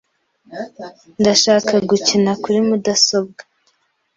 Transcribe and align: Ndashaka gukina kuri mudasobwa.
Ndashaka 1.19 1.73
gukina 1.89 2.31
kuri 2.43 2.59
mudasobwa. 2.67 3.41